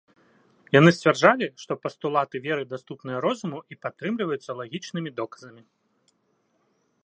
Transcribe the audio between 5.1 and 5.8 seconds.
доказамі.